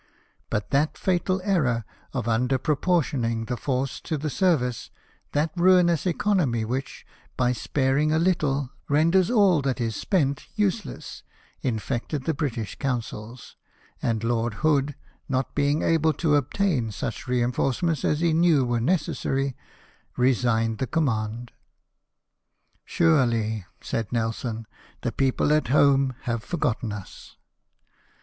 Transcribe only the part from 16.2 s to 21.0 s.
obtain such reinforcements as he knew were neces sary, resigned the